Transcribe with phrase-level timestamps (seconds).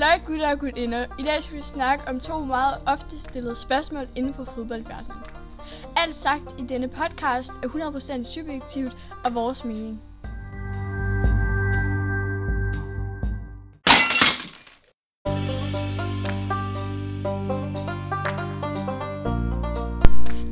[0.00, 1.06] Halløj gutter og gutinder.
[1.18, 5.18] I dag skal vi snakke om to meget ofte stillede spørgsmål inden for fodboldverdenen.
[5.96, 10.00] Alt sagt i denne podcast er 100% subjektivt og vores mening.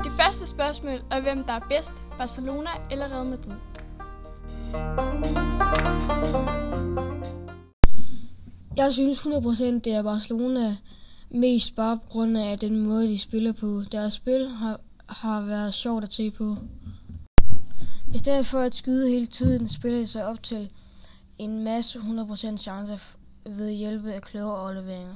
[0.03, 3.55] Det første spørgsmål er, hvem der er bedst, Barcelona eller Real Madrid?
[8.79, 10.77] Jeg synes 100% det er Barcelona
[11.29, 13.83] mest bare på grund af den måde, de spiller på.
[13.91, 14.79] Deres spil har,
[15.09, 16.57] har været sjovt at se på.
[18.13, 20.69] I stedet for at skyde hele tiden, spiller de sig op til
[21.37, 22.97] en masse 100% chancer
[23.45, 25.15] ved hjælp af kløver afleveringer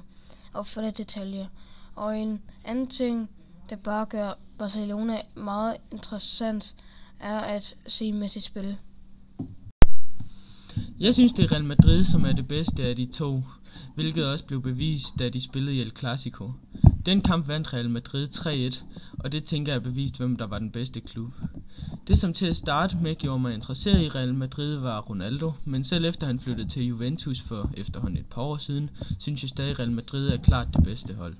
[0.53, 1.47] og for det detaljer.
[1.95, 3.29] Og en anden ting,
[3.69, 6.75] der bare gør Barcelona meget interessant,
[7.19, 8.77] er at se Messi spille.
[10.99, 13.41] Jeg synes, det er Real Madrid, som er det bedste af de to,
[13.95, 16.51] hvilket også blev bevist, da de spillede i El Clasico.
[17.05, 18.83] Den kamp vandt Real Madrid 3-1,
[19.19, 21.31] og det tænker jeg bevist, hvem der var den bedste klub.
[22.07, 25.83] Det som til at starte med gjorde mig interesseret i Real Madrid var Ronaldo, men
[25.83, 29.79] selv efter han flyttede til Juventus for efterhånden et par år siden, synes jeg stadig
[29.79, 31.35] Real Madrid er klart det bedste hold.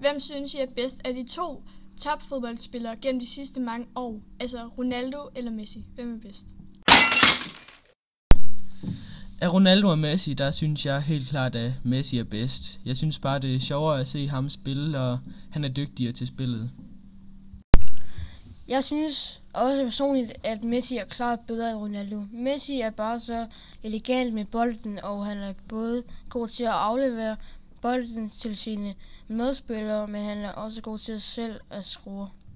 [0.00, 1.62] Hvem synes I er bedst af de to
[1.96, 4.20] topfodboldspillere gennem de sidste mange år?
[4.40, 5.86] Altså Ronaldo eller Messi?
[5.94, 6.46] Hvem er bedst?
[9.40, 12.80] Af Ronaldo og Messi, der synes jeg helt klart, at Messi er bedst.
[12.84, 15.18] Jeg synes bare, det er sjovere at se ham spille, og
[15.50, 16.70] han er dygtigere til spillet.
[18.68, 22.24] Jeg synes også personligt, at Messi er klart bedre end Ronaldo.
[22.32, 23.46] Messi er bare så
[23.82, 27.36] elegant med bolden, og han er både god til at aflevere
[27.82, 28.94] bolden til sine
[29.28, 32.28] medspillere, men han er også god til selv at score.